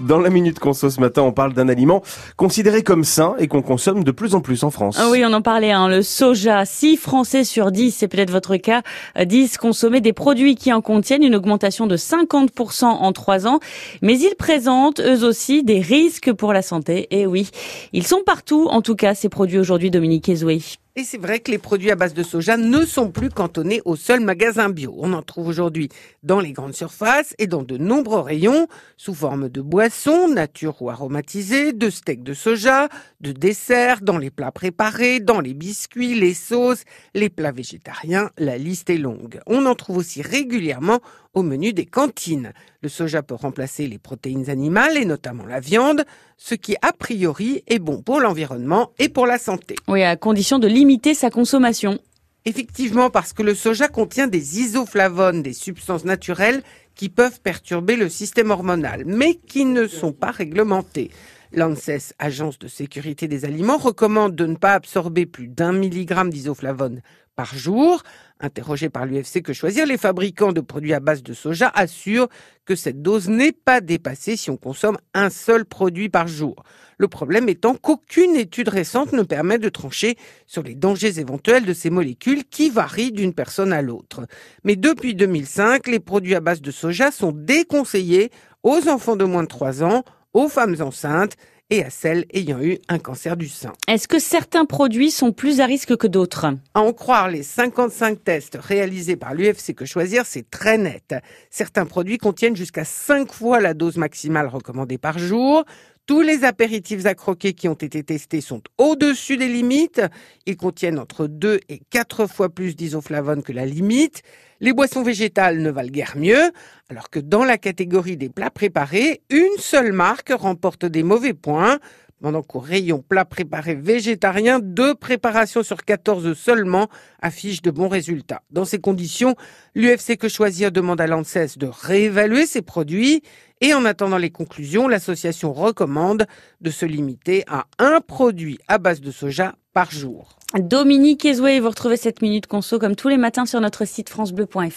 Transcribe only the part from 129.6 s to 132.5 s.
l'UFC Que Choisir demande à l'ANSES de réévaluer